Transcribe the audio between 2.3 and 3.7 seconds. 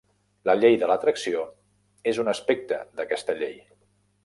aspecte d'aquesta llei.